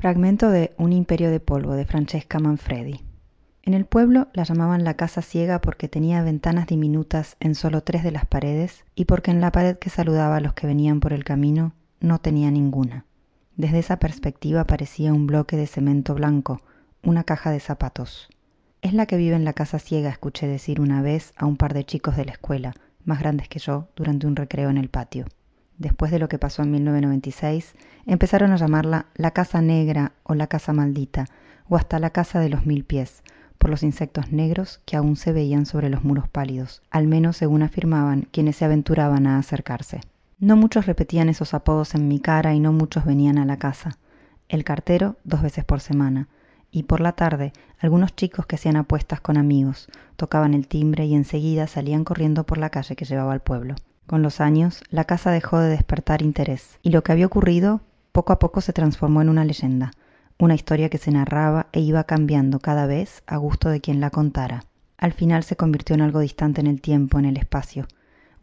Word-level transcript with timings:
Fragmento 0.00 0.50
de 0.50 0.74
Un 0.78 0.92
imperio 0.92 1.28
de 1.28 1.40
polvo 1.40 1.74
de 1.74 1.84
Francesca 1.84 2.38
Manfredi. 2.38 3.00
En 3.64 3.74
el 3.74 3.84
pueblo 3.84 4.28
la 4.32 4.44
llamaban 4.44 4.84
la 4.84 4.94
casa 4.94 5.22
ciega 5.22 5.60
porque 5.60 5.88
tenía 5.88 6.22
ventanas 6.22 6.68
diminutas 6.68 7.36
en 7.40 7.56
solo 7.56 7.82
tres 7.82 8.04
de 8.04 8.12
las 8.12 8.24
paredes 8.24 8.84
y 8.94 9.06
porque 9.06 9.32
en 9.32 9.40
la 9.40 9.50
pared 9.50 9.76
que 9.76 9.90
saludaba 9.90 10.36
a 10.36 10.40
los 10.40 10.54
que 10.54 10.68
venían 10.68 11.00
por 11.00 11.12
el 11.12 11.24
camino 11.24 11.74
no 11.98 12.20
tenía 12.20 12.52
ninguna. 12.52 13.06
Desde 13.56 13.80
esa 13.80 13.98
perspectiva 13.98 14.68
parecía 14.68 15.12
un 15.12 15.26
bloque 15.26 15.56
de 15.56 15.66
cemento 15.66 16.14
blanco, 16.14 16.62
una 17.02 17.24
caja 17.24 17.50
de 17.50 17.58
zapatos. 17.58 18.28
Es 18.82 18.94
la 18.94 19.06
que 19.06 19.16
vive 19.16 19.34
en 19.34 19.44
la 19.44 19.52
casa 19.52 19.80
ciega, 19.80 20.10
escuché 20.10 20.46
decir 20.46 20.80
una 20.80 21.02
vez 21.02 21.32
a 21.34 21.44
un 21.44 21.56
par 21.56 21.74
de 21.74 21.82
chicos 21.82 22.16
de 22.16 22.24
la 22.24 22.30
escuela, 22.30 22.72
más 23.04 23.18
grandes 23.18 23.48
que 23.48 23.58
yo, 23.58 23.88
durante 23.96 24.28
un 24.28 24.36
recreo 24.36 24.70
en 24.70 24.78
el 24.78 24.90
patio 24.90 25.26
después 25.78 26.10
de 26.10 26.18
lo 26.18 26.28
que 26.28 26.38
pasó 26.38 26.62
en 26.62 26.72
1996, 26.72 27.74
empezaron 28.06 28.52
a 28.52 28.56
llamarla 28.56 29.06
la 29.14 29.30
Casa 29.30 29.62
Negra 29.62 30.12
o 30.24 30.34
la 30.34 30.46
Casa 30.48 30.72
Maldita, 30.72 31.26
o 31.68 31.76
hasta 31.76 31.98
la 31.98 32.10
Casa 32.10 32.40
de 32.40 32.48
los 32.48 32.66
Mil 32.66 32.84
Pies, 32.84 33.22
por 33.58 33.70
los 33.70 33.82
insectos 33.82 34.32
negros 34.32 34.80
que 34.86 34.96
aún 34.96 35.16
se 35.16 35.32
veían 35.32 35.66
sobre 35.66 35.90
los 35.90 36.04
muros 36.04 36.28
pálidos, 36.28 36.82
al 36.90 37.06
menos 37.06 37.36
según 37.36 37.62
afirmaban 37.62 38.28
quienes 38.30 38.56
se 38.56 38.64
aventuraban 38.64 39.26
a 39.26 39.38
acercarse. 39.38 40.00
No 40.38 40.56
muchos 40.56 40.86
repetían 40.86 41.28
esos 41.28 41.54
apodos 41.54 41.94
en 41.94 42.06
mi 42.06 42.20
cara 42.20 42.54
y 42.54 42.60
no 42.60 42.72
muchos 42.72 43.04
venían 43.04 43.38
a 43.38 43.44
la 43.44 43.56
casa. 43.56 43.98
El 44.48 44.64
cartero 44.64 45.16
dos 45.24 45.42
veces 45.42 45.64
por 45.64 45.80
semana, 45.80 46.28
y 46.70 46.84
por 46.84 47.00
la 47.00 47.12
tarde 47.12 47.52
algunos 47.80 48.14
chicos 48.14 48.46
que 48.46 48.56
hacían 48.56 48.76
apuestas 48.76 49.20
con 49.20 49.36
amigos, 49.36 49.88
tocaban 50.16 50.54
el 50.54 50.68
timbre 50.68 51.06
y 51.06 51.14
enseguida 51.14 51.66
salían 51.66 52.04
corriendo 52.04 52.44
por 52.44 52.58
la 52.58 52.70
calle 52.70 52.96
que 52.96 53.04
llevaba 53.04 53.32
al 53.32 53.40
pueblo. 53.40 53.74
Con 54.08 54.22
los 54.22 54.40
años, 54.40 54.82
la 54.88 55.04
casa 55.04 55.30
dejó 55.30 55.58
de 55.58 55.68
despertar 55.68 56.22
interés, 56.22 56.78
y 56.80 56.92
lo 56.92 57.02
que 57.02 57.12
había 57.12 57.26
ocurrido 57.26 57.82
poco 58.10 58.32
a 58.32 58.38
poco 58.38 58.62
se 58.62 58.72
transformó 58.72 59.20
en 59.20 59.28
una 59.28 59.44
leyenda, 59.44 59.90
una 60.38 60.54
historia 60.54 60.88
que 60.88 60.96
se 60.96 61.10
narraba 61.10 61.66
e 61.72 61.80
iba 61.80 62.04
cambiando 62.04 62.58
cada 62.58 62.86
vez 62.86 63.22
a 63.26 63.36
gusto 63.36 63.68
de 63.68 63.82
quien 63.82 64.00
la 64.00 64.08
contara. 64.08 64.64
Al 64.96 65.12
final 65.12 65.44
se 65.44 65.56
convirtió 65.56 65.94
en 65.94 66.00
algo 66.00 66.20
distante 66.20 66.62
en 66.62 66.68
el 66.68 66.80
tiempo, 66.80 67.18
en 67.18 67.26
el 67.26 67.36
espacio, 67.36 67.86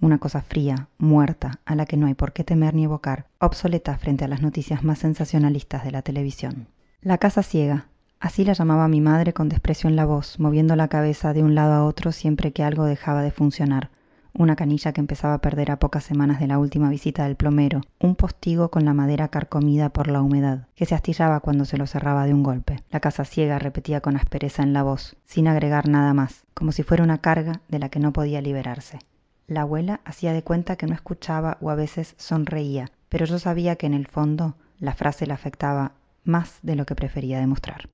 una 0.02 0.20
cosa 0.20 0.44
fría, 0.44 0.88
muerta, 1.00 1.60
a 1.66 1.74
la 1.74 1.88
que 1.88 1.98
no 1.98 2.06
hay 2.06 2.14
por 2.14 2.32
qué 2.32 2.44
temer 2.44 2.76
ni 2.76 2.84
evocar, 2.84 3.26
obsoleta 3.40 3.98
frente 3.98 4.24
a 4.24 4.28
las 4.28 4.44
noticias 4.44 4.84
más 4.84 5.00
sensacionalistas 5.00 5.84
de 5.84 5.90
la 5.90 6.04
televisión. 6.04 6.68
La 7.02 7.18
casa 7.18 7.42
ciega, 7.42 7.88
así 8.20 8.46
la 8.46 8.54
llamaba 8.54 8.88
mi 8.88 9.02
madre 9.02 9.34
con 9.34 9.50
desprecio 9.50 9.90
en 9.90 9.96
la 9.96 10.06
voz, 10.06 10.40
moviendo 10.40 10.76
la 10.76 10.90
cabeza 10.90 11.34
de 11.34 11.42
un 11.42 11.56
lado 11.56 11.74
a 11.74 11.86
otro 11.86 12.12
siempre 12.12 12.54
que 12.54 12.62
algo 12.62 12.86
dejaba 12.86 13.24
de 13.24 13.32
funcionar, 13.32 13.90
una 14.38 14.56
canilla 14.56 14.94
que 14.94 15.02
empezaba 15.02 15.36
a 15.36 15.42
perder 15.42 15.72
a 15.72 15.80
pocas 15.80 16.04
semanas 16.04 16.40
de 16.40 16.48
la 16.48 16.60
última 16.60 16.90
visita 16.90 17.24
del 17.24 17.36
plomero, 17.36 17.82
un 18.00 18.16
postigo 18.16 18.70
con 18.70 18.86
la 18.86 18.94
madera 18.94 19.30
carcomida 19.30 19.90
por 19.90 20.08
la 20.08 20.22
humedad, 20.22 20.68
que 20.76 20.86
se 20.86 20.96
astillaba 20.96 21.40
cuando 21.40 21.66
se 21.66 21.78
lo 21.78 21.88
cerraba 21.88 22.26
de 22.26 22.34
un 22.34 22.44
golpe. 22.44 22.84
La 22.92 23.00
casa 23.00 23.26
ciega 23.26 23.60
repetía 23.60 24.02
con 24.02 24.16
aspereza 24.16 24.64
en 24.64 24.74
la 24.74 24.84
voz, 24.84 25.16
sin 25.26 25.48
agregar 25.48 25.88
nada 25.88 26.14
más, 26.14 26.46
como 26.54 26.72
si 26.72 26.84
fuera 26.84 27.04
una 27.04 27.20
carga 27.20 27.62
de 27.68 27.80
la 27.80 27.90
que 27.90 28.00
no 28.00 28.14
podía 28.14 28.42
liberarse. 28.42 29.00
La 29.48 29.62
abuela 29.62 30.02
hacía 30.06 30.34
de 30.34 30.44
cuenta 30.44 30.76
que 30.76 30.88
no 30.88 30.94
escuchaba 30.94 31.58
o 31.62 31.70
a 31.70 31.76
veces 31.76 32.16
sonreía, 32.18 32.92
pero 33.10 33.26
yo 33.26 33.40
sabía 33.40 33.76
que 33.76 33.86
en 33.86 33.94
el 33.94 34.08
fondo 34.08 34.56
la 34.80 34.94
frase 34.94 35.28
la 35.28 35.36
afectaba 35.36 35.92
más 36.24 36.60
de 36.64 36.76
lo 36.76 36.86
que 36.86 36.96
prefería 36.96 37.40
demostrar. 37.40 37.84